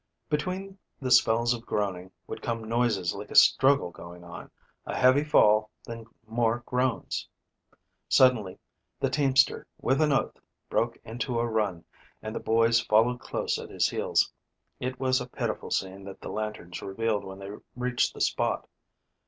Between 0.31 0.79
the 0.99 1.11
spells 1.11 1.53
of 1.53 1.63
groaning 1.63 2.09
would 2.25 2.41
come 2.41 2.63
noises 2.67 3.13
like 3.13 3.29
a 3.29 3.35
struggle 3.35 3.91
going 3.91 4.23
on, 4.23 4.49
a 4.83 4.95
heavy 4.97 5.23
fall, 5.23 5.69
then 5.85 6.07
more 6.25 6.63
groans. 6.65 7.29
Suddenly 8.09 8.57
the 8.99 9.11
teamster 9.11 9.67
with 9.79 10.01
an 10.01 10.11
oath 10.11 10.39
broke 10.71 10.97
into 11.05 11.37
a 11.37 11.45
run 11.47 11.85
and 12.19 12.33
the 12.35 12.39
boys 12.39 12.79
followed 12.81 13.19
close 13.19 13.59
at 13.59 13.69
his 13.69 13.89
heels. 13.89 14.31
It 14.79 14.99
was 14.99 15.21
a 15.21 15.29
pitiful 15.29 15.69
scene 15.69 16.03
that 16.05 16.19
the 16.19 16.29
lanterns 16.29 16.81
revealed 16.81 17.23
when 17.23 17.37
they 17.37 17.51
reached 17.75 18.15
the 18.15 18.21
spot. 18.21 18.67